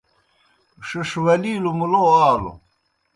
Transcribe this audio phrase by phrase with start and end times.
[0.87, 2.51] ݜِݜ ولِیلوْ مُلو آلوْ۔